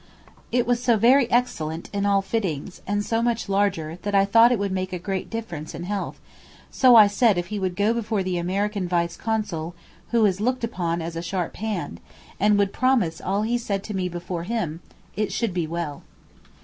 It 0.51 0.65
was 0.65 0.81
so 0.81 0.97
very 0.97 1.29
excellent 1.29 1.87
in 1.93 2.07
all 2.07 2.23
fittings, 2.23 2.81
and 2.87 3.05
so 3.05 3.21
much 3.21 3.47
larger, 3.47 3.99
that 4.01 4.15
I 4.15 4.25
thought 4.25 4.51
it 4.51 4.57
would 4.57 4.71
make 4.71 4.91
a 4.91 4.97
great 4.97 5.29
difference 5.29 5.75
in 5.75 5.83
health, 5.83 6.19
so 6.71 6.95
I 6.95 7.05
said 7.05 7.37
if 7.37 7.49
he 7.53 7.59
would 7.59 7.75
go 7.75 7.93
before 7.93 8.23
the 8.23 8.39
American 8.39 8.87
Vice 8.87 9.15
Consul 9.15 9.75
(who 10.09 10.25
is 10.25 10.41
looked 10.41 10.65
on 10.75 11.03
as 11.03 11.15
a 11.15 11.21
sharp 11.21 11.57
hand) 11.57 11.99
and 12.39 12.57
would 12.57 12.73
promise 12.73 13.21
all 13.21 13.43
he 13.43 13.59
said 13.59 13.83
to 13.83 13.93
me 13.95 14.09
before 14.09 14.41
him, 14.41 14.79
it 15.15 15.31
should 15.31 15.53
be 15.53 15.67
well. 15.67 16.01